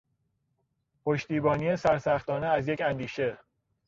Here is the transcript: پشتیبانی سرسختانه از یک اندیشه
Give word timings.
پشتیبانی 1.05 1.75
سرسختانه 1.75 2.47
از 2.47 2.67
یک 2.67 2.81
اندیشه 2.81 3.37